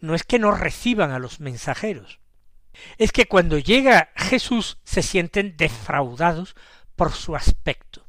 no 0.00 0.14
es 0.14 0.24
que 0.24 0.38
no 0.38 0.50
reciban 0.50 1.12
a 1.12 1.18
los 1.18 1.40
mensajeros, 1.40 2.20
es 2.98 3.12
que 3.12 3.26
cuando 3.26 3.58
llega 3.58 4.10
Jesús 4.16 4.78
se 4.84 5.02
sienten 5.02 5.56
defraudados 5.56 6.56
por 6.96 7.12
su 7.12 7.36
aspecto 7.36 8.04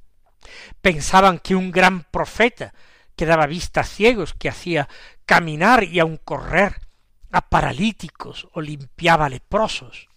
pensaban 0.82 1.40
que 1.40 1.56
un 1.56 1.72
gran 1.72 2.04
profeta 2.04 2.74
que 3.16 3.26
daba 3.26 3.48
vista 3.48 3.82
a 3.82 3.86
ciegos, 3.86 4.34
que 4.34 4.50
hacía 4.50 4.90
caminar 5.26 5.84
y 5.84 6.00
aun 6.00 6.18
correr 6.18 6.82
a 7.32 7.50
paralíticos 7.50 8.48
o 8.54 8.62
limpiaba 8.62 9.30
leprosos. 9.30 10.10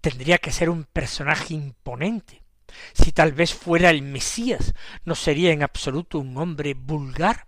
tendría 0.00 0.38
que 0.38 0.52
ser 0.52 0.70
un 0.70 0.84
personaje 0.84 1.54
imponente. 1.54 2.44
Si 2.92 3.10
tal 3.10 3.32
vez 3.32 3.54
fuera 3.54 3.90
el 3.90 4.02
Mesías, 4.02 4.72
no 5.04 5.16
sería 5.16 5.50
en 5.50 5.64
absoluto 5.64 6.20
un 6.20 6.36
hombre 6.38 6.74
vulgar. 6.74 7.46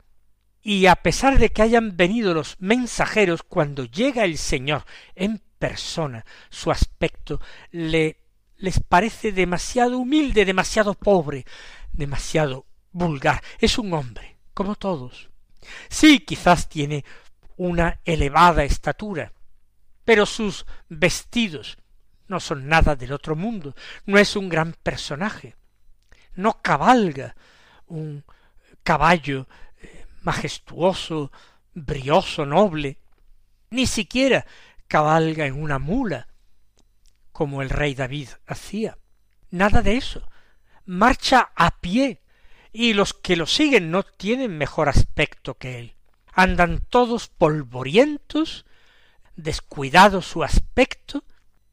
Y 0.62 0.86
a 0.86 0.96
pesar 0.96 1.38
de 1.38 1.50
que 1.50 1.62
hayan 1.62 1.96
venido 1.96 2.34
los 2.34 2.56
mensajeros, 2.58 3.42
cuando 3.42 3.84
llega 3.84 4.24
el 4.24 4.38
Señor 4.38 4.84
en 5.14 5.40
persona, 5.58 6.24
su 6.50 6.70
aspecto 6.70 7.40
le 7.70 8.18
les 8.58 8.80
parece 8.80 9.32
demasiado 9.32 9.98
humilde, 9.98 10.44
demasiado 10.44 10.94
pobre, 10.94 11.46
demasiado 11.92 12.66
vulgar. 12.92 13.42
Es 13.58 13.78
un 13.78 13.92
hombre, 13.92 14.36
como 14.52 14.74
todos. 14.74 15.30
Sí, 15.88 16.20
quizás 16.20 16.68
tiene 16.68 17.04
una 17.56 18.00
elevada 18.04 18.64
estatura, 18.64 19.32
pero 20.04 20.26
sus 20.26 20.66
vestidos 20.88 21.78
no 22.26 22.40
son 22.40 22.68
nada 22.68 22.94
del 22.94 23.12
otro 23.12 23.36
mundo, 23.36 23.74
no 24.06 24.18
es 24.18 24.36
un 24.36 24.48
gran 24.48 24.74
personaje, 24.82 25.56
no 26.34 26.60
cabalga 26.60 27.34
un 27.86 28.24
caballo 28.82 29.48
majestuoso, 30.22 31.32
brioso, 31.74 32.46
noble, 32.46 32.98
ni 33.70 33.86
siquiera 33.86 34.46
cabalga 34.86 35.46
en 35.46 35.60
una 35.60 35.78
mula, 35.78 36.28
como 37.32 37.62
el 37.62 37.70
rey 37.70 37.94
David 37.94 38.30
hacía. 38.46 38.98
Nada 39.50 39.82
de 39.82 39.96
eso. 39.96 40.28
Marcha 40.84 41.52
a 41.54 41.80
pie, 41.80 42.22
y 42.72 42.94
los 42.94 43.14
que 43.14 43.36
lo 43.36 43.46
siguen 43.46 43.90
no 43.90 44.02
tienen 44.02 44.56
mejor 44.56 44.88
aspecto 44.88 45.54
que 45.56 45.78
él. 45.78 45.96
Andan 46.32 46.84
todos 46.88 47.28
polvorientos, 47.28 48.66
descuidado 49.36 50.22
su 50.22 50.42
aspecto, 50.42 51.24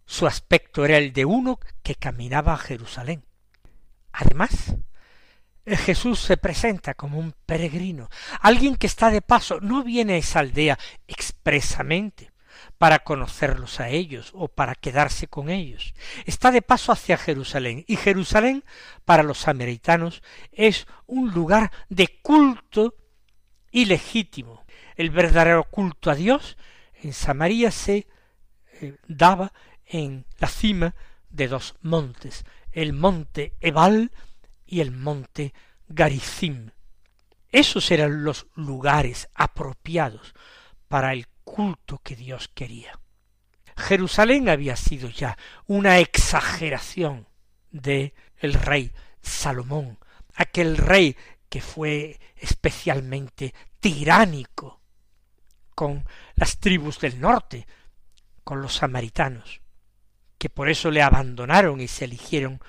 su 0.06 0.28
aspecto 0.28 0.86
era 0.86 0.98
el 0.98 1.14
de 1.14 1.26
uno 1.26 1.60
que 1.84 1.96
caminaba 1.96 2.54
a 2.54 2.58
Jerusalén. 2.58 3.26
Además, 4.12 4.76
Jesús 5.66 6.20
se 6.20 6.38
presenta 6.38 6.94
como 6.94 7.18
un 7.18 7.34
peregrino, 7.46 8.10
alguien 8.40 8.76
que 8.76 8.88
está 8.88 9.10
de 9.10 9.22
paso, 9.22 9.60
no 9.62 9.84
viene 9.84 10.14
a 10.14 10.18
esa 10.18 10.40
aldea 10.40 10.78
expresamente 11.08 12.32
para 12.78 13.00
conocerlos 13.00 13.80
a 13.80 13.90
ellos 13.90 14.32
o 14.34 14.48
para 14.48 14.76
quedarse 14.76 15.28
con 15.28 15.50
ellos. 15.50 15.94
Está 16.26 16.52
de 16.52 16.62
paso 16.62 16.92
hacia 16.92 17.18
Jerusalén 17.18 17.84
y 17.88 17.96
Jerusalén 17.96 18.64
para 19.06 19.24
los 19.24 19.40
samaritanos 19.40 20.22
es 20.52 20.88
un 21.08 21.32
lugar 21.32 21.72
de 21.90 22.20
culto 22.22 22.96
ilegítimo. 23.72 24.66
El 24.96 25.10
verdadero 25.10 25.64
culto 25.66 26.12
a 26.12 26.16
Dios 26.16 26.58
en 27.02 27.14
Samaria 27.14 27.72
se 27.72 28.08
eh, 28.82 28.96
daba 29.08 29.54
en 29.86 30.26
la 30.38 30.48
cima 30.48 30.96
de 31.30 31.48
dos 31.48 31.76
montes, 31.82 32.46
el 32.72 32.94
monte 32.94 33.54
Ebal 33.60 34.12
y 34.66 34.82
el 34.82 34.92
monte 34.92 35.54
Garizim. 35.88 36.72
Esos 37.52 37.92
eran 37.92 38.24
los 38.24 38.48
lugares 38.56 39.30
apropiados 39.34 40.34
para 40.88 41.14
el 41.14 41.28
culto 41.44 42.00
que 42.04 42.16
Dios 42.16 42.50
quería. 42.54 43.00
Jerusalén 43.78 44.50
había 44.50 44.76
sido 44.76 45.10
ya 45.10 45.38
una 45.68 46.00
exageración 46.00 47.28
de 47.72 48.14
el 48.38 48.54
rey 48.54 48.92
Salomón, 49.22 50.00
aquel 50.36 50.78
rey 50.78 51.16
que 51.50 51.62
fue 51.62 52.20
especialmente 52.36 53.54
tiránico 53.80 54.82
con 55.74 56.08
las 56.36 56.58
tribus 56.58 57.00
del 57.00 57.20
norte, 57.20 57.68
con 58.44 58.62
los 58.62 58.76
samaritanos 58.76 59.62
que 60.38 60.50
por 60.50 60.70
eso 60.70 60.92
le 60.92 61.02
abandonaron 61.02 61.82
y 61.82 61.88
se 61.88 62.06
eligieron 62.06 62.62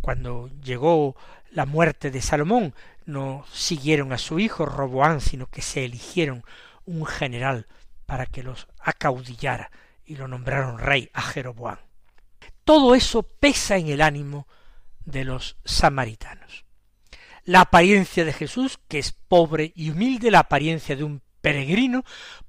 cuando 0.00 0.50
llegó 0.62 1.16
la 1.50 1.66
muerte 1.66 2.10
de 2.10 2.22
Salomón, 2.22 2.74
no 3.04 3.44
siguieron 3.52 4.12
a 4.12 4.18
su 4.18 4.38
hijo 4.38 4.66
Roboán, 4.66 5.20
sino 5.20 5.46
que 5.46 5.62
se 5.62 5.84
eligieron 5.84 6.44
un 6.84 7.06
general 7.06 7.66
para 8.04 8.26
que 8.26 8.42
los 8.42 8.68
acaudillara 8.80 9.70
y 10.04 10.16
lo 10.16 10.28
nombraron 10.28 10.78
rey 10.78 11.10
a 11.12 11.22
Jeroboán. 11.22 11.78
Todo 12.64 12.94
eso 12.94 13.22
pesa 13.22 13.76
en 13.76 13.88
el 13.88 14.00
ánimo 14.00 14.46
de 15.04 15.24
los 15.24 15.56
samaritanos. 15.64 16.64
La 17.44 17.60
apariencia 17.60 18.24
de 18.24 18.32
Jesús, 18.32 18.78
que 18.88 18.98
es 18.98 19.12
pobre 19.12 19.72
y 19.76 19.90
humilde, 19.90 20.30
la 20.30 20.40
apariencia 20.40 20.96
de 20.96 21.04
un 21.04 21.22
peregrino, 21.40 22.04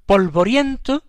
polvoriento, 0.06 1.04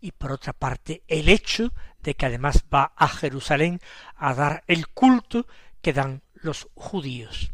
y 0.00 0.12
por 0.12 0.32
otra 0.32 0.52
parte 0.52 1.02
el 1.08 1.28
hecho 1.28 1.72
de 2.02 2.14
que 2.14 2.26
además 2.26 2.64
va 2.72 2.92
a 2.96 3.08
Jerusalén 3.08 3.80
a 4.16 4.34
dar 4.34 4.64
el 4.66 4.88
culto 4.88 5.46
que 5.82 5.92
dan 5.92 6.22
los 6.34 6.68
judíos. 6.74 7.50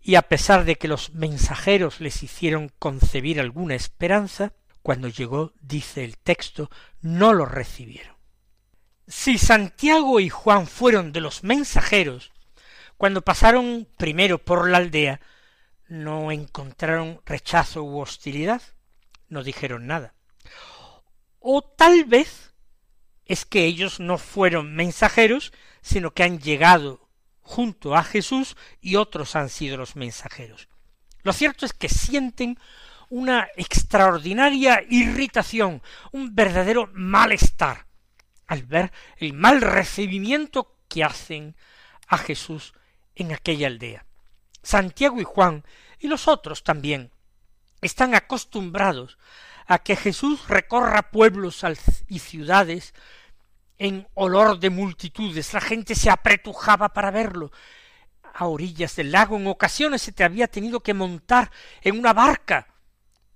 Y 0.00 0.14
a 0.14 0.22
pesar 0.22 0.64
de 0.64 0.76
que 0.76 0.88
los 0.88 1.12
mensajeros 1.14 2.00
les 2.00 2.22
hicieron 2.22 2.70
concebir 2.78 3.40
alguna 3.40 3.74
esperanza, 3.74 4.52
cuando 4.82 5.08
llegó, 5.08 5.52
dice 5.60 6.04
el 6.04 6.16
texto, 6.16 6.70
no 7.00 7.34
lo 7.34 7.44
recibieron. 7.44 8.16
Si 9.06 9.38
Santiago 9.38 10.20
y 10.20 10.28
Juan 10.28 10.66
fueron 10.66 11.12
de 11.12 11.20
los 11.20 11.44
mensajeros, 11.44 12.32
cuando 12.96 13.22
pasaron 13.22 13.86
primero 13.96 14.38
por 14.38 14.68
la 14.68 14.78
aldea, 14.78 15.20
no 15.88 16.30
encontraron 16.32 17.20
rechazo 17.24 17.82
u 17.82 18.00
hostilidad, 18.00 18.62
no 19.28 19.42
dijeron 19.42 19.86
nada. 19.86 20.14
O 21.38 21.62
tal 21.62 22.04
vez 22.04 22.47
es 23.28 23.44
que 23.44 23.64
ellos 23.66 24.00
no 24.00 24.18
fueron 24.18 24.74
mensajeros, 24.74 25.52
sino 25.82 26.12
que 26.12 26.24
han 26.24 26.40
llegado 26.40 27.08
junto 27.42 27.94
a 27.94 28.02
Jesús 28.02 28.56
y 28.80 28.96
otros 28.96 29.36
han 29.36 29.50
sido 29.50 29.76
los 29.76 29.96
mensajeros. 29.96 30.68
Lo 31.22 31.32
cierto 31.32 31.66
es 31.66 31.72
que 31.72 31.88
sienten 31.88 32.58
una 33.10 33.48
extraordinaria 33.56 34.82
irritación, 34.88 35.82
un 36.12 36.34
verdadero 36.34 36.90
malestar, 36.92 37.86
al 38.46 38.62
ver 38.62 38.92
el 39.18 39.34
mal 39.34 39.60
recibimiento 39.60 40.76
que 40.88 41.04
hacen 41.04 41.54
a 42.06 42.18
Jesús 42.18 42.72
en 43.14 43.32
aquella 43.32 43.66
aldea. 43.66 44.06
Santiago 44.62 45.20
y 45.20 45.24
Juan 45.24 45.64
y 45.98 46.08
los 46.08 46.28
otros 46.28 46.64
también 46.64 47.10
están 47.80 48.14
acostumbrados 48.14 49.18
a 49.66 49.78
que 49.78 49.96
Jesús 49.96 50.48
recorra 50.48 51.10
pueblos 51.10 51.64
y 52.08 52.18
ciudades 52.20 52.94
en 53.78 54.08
olor 54.14 54.58
de 54.58 54.70
multitudes. 54.70 55.52
La 55.54 55.60
gente 55.60 55.94
se 55.94 56.10
apretujaba 56.10 56.90
para 56.90 57.10
verlo. 57.10 57.52
A 58.34 58.46
orillas 58.46 58.94
del 58.96 59.12
lago 59.12 59.36
en 59.36 59.46
ocasiones 59.46 60.02
se 60.02 60.12
te 60.12 60.24
había 60.24 60.48
tenido 60.48 60.80
que 60.80 60.94
montar 60.94 61.50
en 61.82 61.98
una 61.98 62.12
barca 62.12 62.68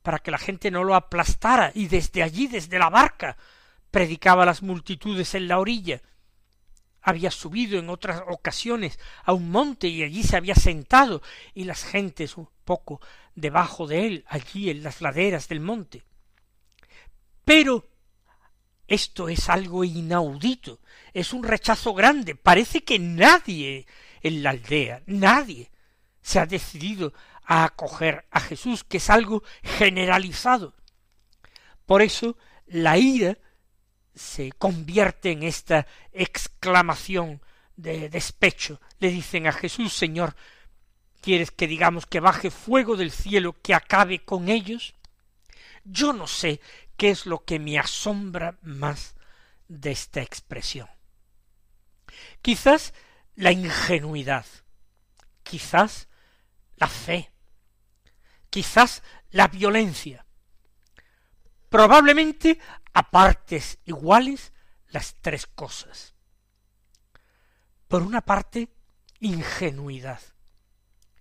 para 0.03 0.19
que 0.19 0.31
la 0.31 0.39
gente 0.39 0.71
no 0.71 0.85
lo 0.85 0.95
aplastara 0.95 1.73
y 1.75 1.87
desde 1.87 2.23
allí, 2.23 2.49
desde 2.49 2.79
la 2.79 2.91
barca, 2.91 3.37
predicaba 3.91 4.43
a 4.43 4.47
las 4.47 4.63
multitudes 4.63 5.35
en 5.35 5.49
la 5.49 5.59
orilla. 5.59 6.03
Había 7.01 7.31
subido 7.31 7.79
en 7.79 7.89
otras 7.89 8.23
ocasiones 8.29 8.99
a 9.25 9.33
un 9.33 9.51
monte 9.51 9.89
y 9.89 10.03
allí 10.03 10.23
se 10.23 10.37
había 10.37 10.55
sentado 10.55 11.23
y 11.55 11.65
las 11.65 11.85
gentes 11.85 12.37
un 12.37 12.49
poco 12.65 13.01
debajo 13.35 13.87
de 13.87 14.07
él, 14.07 14.25
allí 14.29 14.71
en 14.71 14.83
las 14.83 15.01
laderas 15.01 15.49
del 15.49 15.61
monte. 15.61 16.05
Pero 17.45 17.89
esto 18.93 19.29
es 19.29 19.49
algo 19.49 19.85
inaudito, 19.85 20.81
es 21.13 21.33
un 21.33 21.43
rechazo 21.43 21.95
grande. 21.95 22.35
Parece 22.35 22.85
que 22.85 22.99
nadie 22.99 23.87
en 24.21 24.43
la 24.43 24.51
aldea, 24.51 25.03
nadie 25.07 25.71
se 26.21 26.39
ha 26.39 26.47
decidido 26.47 27.13
a 27.45 27.65
acoger 27.65 28.27
a 28.31 28.41
Jesús, 28.41 28.85
que 28.85 28.99
es 28.99 29.11
algo 29.11 29.43
generalizado. 29.63 30.75
Por 31.87 32.03
eso 32.03 32.37
la 32.67 32.97
ira 32.99 33.39
se 34.15 34.53
convierte 34.53 35.33
en 35.33 35.43
esta 35.43 35.87
exclamación 36.13 37.43
de 37.77 38.09
despecho. 38.09 38.81
Le 38.99 39.11
dicen 39.11 39.47
a 39.47 39.53
Jesús, 39.53 39.93
Señor, 39.93 40.37
¿quieres 41.21 41.51
que 41.51 41.67
digamos 41.67 42.07
que 42.07 42.21
baje 42.21 42.51
fuego 42.51 42.97
del 42.97 43.11
cielo 43.11 43.57
que 43.61 43.75
acabe 43.75 44.21
con 44.21 44.49
ellos? 44.49 44.95
Yo 45.85 46.13
no 46.13 46.27
sé 46.27 46.61
qué 47.03 47.11
es 47.11 47.27
lo 47.27 47.45
que 47.45 47.59
me 47.59 47.81
asombra 47.81 48.61
más 48.63 49.17
de 49.67 49.91
esta 49.91 50.23
expresión. 50.23 50.89
Quizás 52.43 52.95
la 53.35 53.51
ingenuidad, 53.51 54.47
quizás 55.43 56.07
la 56.77 56.87
fe, 56.87 57.33
quizás 58.51 59.03
la 59.33 59.49
violencia, 59.49 60.25
probablemente 61.69 62.61
a 62.93 63.11
partes 63.11 63.81
iguales 63.85 64.53
las 64.87 65.17
tres 65.21 65.49
cosas. 65.49 66.15
Por 67.89 68.03
una 68.03 68.21
parte, 68.21 68.69
ingenuidad. 69.19 70.21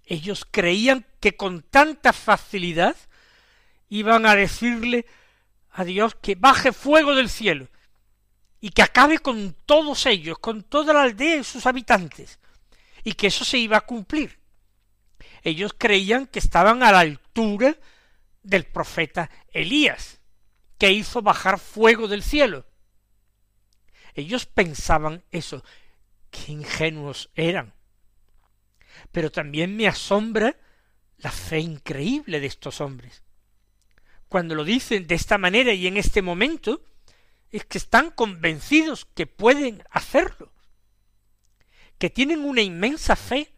Ellos 0.06 0.46
creían 0.46 1.08
que 1.20 1.36
con 1.36 1.64
tanta 1.64 2.14
facilidad 2.14 2.96
iban 3.90 4.28
a 4.28 4.36
decirle 4.36 5.08
a 5.72 5.84
Dios 5.84 6.16
que 6.16 6.36
baje 6.36 6.72
fuego 6.72 7.16
del 7.16 7.30
cielo. 7.30 7.68
y 8.64 8.70
que 8.70 8.84
acabe 8.84 9.18
con 9.18 9.56
todos 9.66 10.06
ellos, 10.06 10.38
con 10.38 10.62
toda 10.62 10.94
la 10.94 11.02
aldea 11.02 11.38
y 11.38 11.44
sus 11.44 11.66
habitantes, 11.66 12.38
y 13.04 13.14
que 13.14 13.26
eso 13.26 13.44
se 13.44 13.58
iba 13.58 13.76
a 13.78 13.82
cumplir. 13.88 14.38
Ellos 15.42 15.74
creían 15.76 16.28
que 16.28 16.38
estaban 16.38 16.84
a 16.84 16.92
la 16.92 17.00
altura 17.00 17.76
del 18.44 18.66
profeta 18.66 19.32
Elías, 19.52 20.20
que 20.78 20.92
hizo 20.92 21.24
bajar 21.24 21.60
fuego 21.60 22.08
del 22.08 22.22
cielo. 22.22 22.66
Ellos 24.14 24.46
pensaban 24.46 25.24
eso. 25.32 25.64
Qué 26.30 26.52
ingenuos 26.52 27.30
eran. 27.34 27.74
Pero 29.12 29.32
también 29.32 29.76
me 29.76 29.88
asombra 29.88 30.56
la 31.18 31.32
fe 31.32 31.60
increíble 31.60 32.40
de 32.40 32.48
estos 32.48 32.82
hombres. 32.82 33.24
Cuando 34.32 34.56
lo 34.56 34.64
dicen 34.64 35.08
de 35.08 35.16
esta 35.16 35.38
manera 35.38 35.74
y 35.74 35.88
en 35.88 35.98
este 35.98 36.22
momento, 36.22 36.86
es 37.50 37.66
que 37.66 37.78
están 37.78 38.12
convencidos 38.12 39.04
que 39.04 39.28
pueden 39.28 39.84
hacerlo, 39.92 40.54
que 41.98 42.10
tienen 42.10 42.46
una 42.46 42.62
inmensa 42.62 43.18
fe 43.18 43.54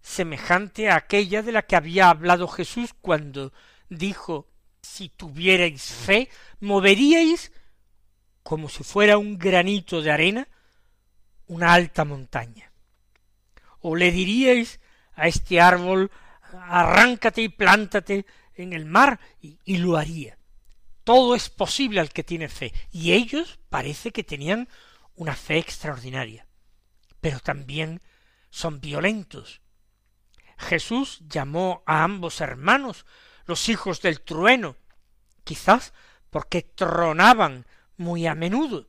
semejante 0.00 0.90
a 0.90 0.96
aquella 0.96 1.40
de 1.42 1.52
la 1.52 1.62
que 1.62 1.76
había 1.76 2.10
hablado 2.10 2.48
Jesús 2.48 2.96
cuando 3.00 3.52
dijo 3.90 4.48
si 4.82 5.08
tuvierais 5.08 5.84
fe, 5.84 6.28
moveríais 6.58 7.52
como 8.42 8.68
si 8.68 8.82
fuera 8.82 9.18
un 9.18 9.38
granito 9.38 10.02
de 10.02 10.10
arena 10.10 10.48
una 11.46 11.72
alta 11.74 12.04
montaña. 12.04 12.72
O 13.78 13.94
le 13.94 14.10
diríais 14.10 14.80
a 15.14 15.28
este 15.28 15.60
árbol 15.60 16.10
arráncate 16.52 17.40
y 17.40 17.50
plántate 17.50 18.26
en 18.58 18.72
el 18.72 18.84
mar 18.84 19.20
y, 19.40 19.76
lo 19.78 19.96
haría. 19.96 20.38
Todo 21.04 21.34
es 21.34 21.48
posible 21.48 22.00
al 22.00 22.10
que 22.10 22.24
tiene 22.24 22.48
fe. 22.48 22.72
Y 22.90 23.12
ellos 23.12 23.58
parece 23.70 24.10
que 24.12 24.24
tenían 24.24 24.68
una 25.14 25.34
fe 25.34 25.58
extraordinaria. 25.58 26.46
Pero 27.20 27.40
también 27.40 28.02
son 28.50 28.80
violentos. 28.80 29.62
Jesús 30.58 31.22
llamó 31.28 31.82
a 31.86 32.02
ambos 32.04 32.40
hermanos 32.40 33.06
los 33.46 33.68
hijos 33.68 34.02
del 34.02 34.20
trueno, 34.20 34.76
quizás 35.44 35.94
porque 36.30 36.62
tronaban 36.62 37.66
muy 37.96 38.26
a 38.26 38.34
menudo. 38.34 38.88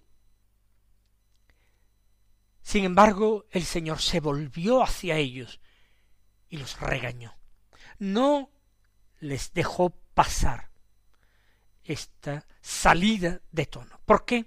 Sin 2.61 2.83
embargo, 2.83 3.45
el 3.51 3.63
Señor 3.63 4.01
se 4.01 4.19
volvió 4.19 4.83
hacia 4.83 5.17
ellos 5.17 5.59
y 6.49 6.57
los 6.57 6.79
regañó. 6.79 7.35
No 7.97 8.51
les 9.19 9.53
dejó 9.53 9.91
pasar 10.13 10.69
esta 11.83 12.45
salida 12.61 13.41
de 13.51 13.65
tono. 13.65 13.99
¿Por 14.05 14.25
qué? 14.25 14.45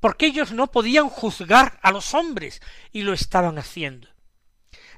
Porque 0.00 0.26
ellos 0.26 0.52
no 0.52 0.70
podían 0.70 1.08
juzgar 1.08 1.78
a 1.82 1.90
los 1.90 2.14
hombres 2.14 2.60
y 2.92 3.02
lo 3.02 3.12
estaban 3.12 3.58
haciendo 3.58 4.08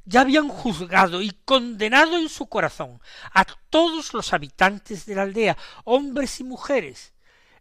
ya 0.09 0.23
habían 0.23 0.49
juzgado 0.49 1.21
y 1.21 1.33
condenado 1.45 2.17
en 2.17 2.31
su 2.31 2.49
corazón 2.49 2.99
a 3.31 3.45
todos 3.45 4.15
los 4.15 4.33
habitantes 4.33 5.05
de 5.05 5.15
la 5.15 5.23
aldea, 5.23 5.59
hombres 5.85 6.41
y 6.41 6.45
mujeres, 6.45 7.13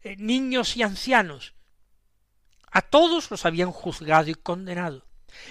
eh, 0.02 0.16
niños 0.18 0.78
y 0.78 0.84
ancianos, 0.84 1.56
a 2.72 2.82
todos 2.82 3.30
los 3.32 3.46
habían 3.46 3.74
juzgado 3.74 4.30
y 4.30 4.36
condenado. 4.36 5.06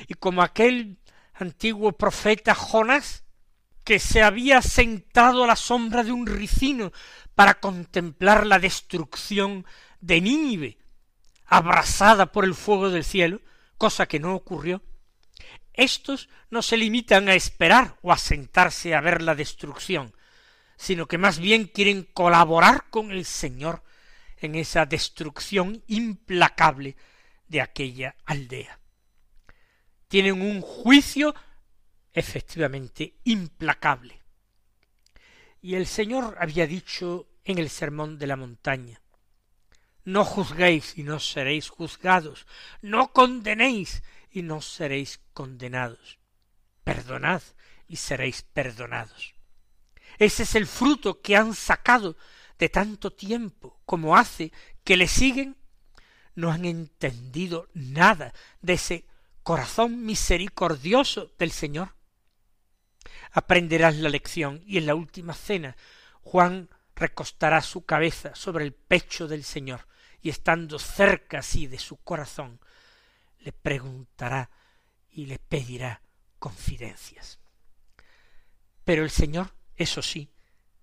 Y 0.09 0.15
como 0.15 0.41
aquel 0.41 0.97
antiguo 1.35 1.93
profeta 1.93 2.55
Jonás, 2.55 3.25
que 3.87 4.01
se 4.01 4.21
había 4.21 4.63
sentado 4.63 5.45
a 5.45 5.47
la 5.47 5.55
sombra 5.55 6.03
de 6.03 6.11
un 6.11 6.27
ricino 6.27 6.93
para 7.37 7.61
contemplar 7.61 8.45
la 8.45 8.59
destrucción 8.59 9.65
de 10.01 10.21
Nínive, 10.21 10.79
abrasada 11.47 12.33
por 12.33 12.45
el 12.45 12.57
fuego 12.57 12.91
del 12.91 13.05
cielo, 13.05 13.41
cosa 13.79 14.07
que 14.07 14.19
no 14.19 14.35
ocurrió, 14.35 14.83
estos 15.73 16.29
no 16.51 16.63
se 16.63 16.77
limitan 16.77 17.29
a 17.29 17.35
esperar 17.35 17.97
o 18.03 18.11
a 18.11 18.19
sentarse 18.19 18.93
a 18.93 19.01
ver 19.01 19.23
la 19.23 19.37
destrucción, 19.37 20.17
sino 20.77 21.07
que 21.07 21.17
más 21.17 21.39
bien 21.39 21.67
quieren 21.67 22.03
colaborar 22.03 22.91
con 22.91 23.13
el 23.13 23.25
Señor 23.25 23.85
en 24.39 24.57
esa 24.57 24.85
destrucción 24.85 25.85
implacable 25.87 26.97
de 27.47 27.61
aquella 27.61 28.17
aldea. 28.25 28.81
Tienen 30.09 30.43
un 30.43 30.61
juicio 30.61 31.37
efectivamente 32.17 33.15
implacable. 33.25 34.23
Y 35.61 35.75
el 35.75 35.87
Señor 35.87 36.37
había 36.41 36.67
dicho 36.67 37.29
en 37.45 37.59
el 37.59 37.69
sermón 37.69 38.19
de 38.19 38.27
la 38.27 38.37
montaña, 38.37 39.03
no 40.05 40.25
juzguéis 40.25 40.97
y 40.97 41.03
no 41.03 41.21
seréis 41.21 41.69
juzgados, 41.69 42.47
no 42.81 43.13
condenéis 43.13 44.03
y 44.31 44.43
no 44.43 44.63
seréis 44.63 45.21
condenados. 45.35 46.19
Perdonad 46.85 47.43
y 47.87 47.97
seréis 47.97 48.43
perdonados. 48.43 49.35
Ese 50.19 50.45
es 50.45 50.55
el 50.55 50.67
fruto 50.67 51.21
que 51.21 51.37
han 51.37 51.55
sacado 51.55 52.17
de 52.59 52.71
tanto 52.71 53.13
tiempo 53.13 53.79
como 53.85 54.17
hace 54.17 54.53
que 54.85 54.97
le 54.97 55.07
siguen. 55.07 55.57
No 56.35 56.51
han 56.51 56.65
entendido 56.65 57.69
nada 57.75 58.33
de 58.63 58.75
ese 58.75 59.07
corazón 59.43 60.07
misericordioso 60.07 61.33
del 61.39 61.51
Señor. 61.51 61.96
Aprenderás 63.33 63.97
la 63.97 64.09
lección 64.09 64.63
y 64.67 64.79
en 64.79 64.87
la 64.87 64.95
última 64.95 65.35
cena 65.35 65.77
Juan 66.23 66.69
recostará 66.95 67.61
su 67.63 67.85
cabeza 67.85 68.35
sobre 68.35 68.65
el 68.65 68.73
pecho 68.73 69.29
del 69.29 69.45
Señor 69.45 69.87
y 70.23 70.31
estando 70.31 70.79
cerca 70.79 71.39
así 71.39 71.67
de 71.67 71.79
su 71.79 71.99
corazón 71.99 72.59
le 73.47 73.53
preguntará 73.53 74.51
y 75.11 75.27
le 75.27 75.39
pedirá 75.39 76.03
confidencias. 76.41 77.39
Pero 78.85 79.05
el 79.05 79.11
Señor, 79.11 79.55
eso 79.77 80.03
sí, 80.03 80.33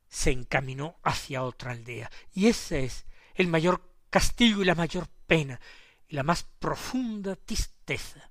se 0.08 0.32
encaminó 0.32 0.98
hacia 1.04 1.44
otra 1.44 1.72
aldea, 1.72 2.10
y 2.34 2.48
ese 2.48 2.86
es 2.86 3.06
el 3.36 3.48
mayor 3.48 3.92
castigo 4.10 4.62
y 4.62 4.66
la 4.66 4.76
mayor 4.76 5.10
pena 5.28 5.60
y 6.08 6.16
la 6.16 6.24
más 6.24 6.44
profunda 6.44 7.36
tristeza. 7.36 8.30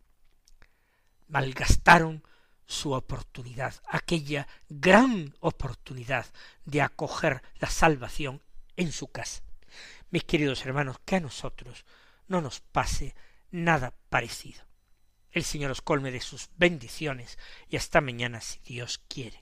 Malgastaron 1.28 2.26
su 2.72 2.92
oportunidad, 2.92 3.74
aquella 3.86 4.48
gran 4.68 5.34
oportunidad 5.40 6.26
de 6.64 6.82
acoger 6.82 7.42
la 7.60 7.68
salvación 7.68 8.42
en 8.76 8.90
su 8.90 9.08
casa. 9.08 9.42
Mis 10.10 10.24
queridos 10.24 10.64
hermanos, 10.64 10.98
que 11.04 11.16
a 11.16 11.20
nosotros 11.20 11.84
no 12.28 12.40
nos 12.40 12.60
pase 12.60 13.14
nada 13.50 13.94
parecido. 14.08 14.64
El 15.30 15.44
Señor 15.44 15.70
os 15.70 15.82
colme 15.82 16.10
de 16.10 16.20
sus 16.20 16.48
bendiciones 16.56 17.38
y 17.68 17.76
hasta 17.76 18.00
mañana 18.00 18.40
si 18.40 18.58
Dios 18.60 18.98
quiere. 19.06 19.41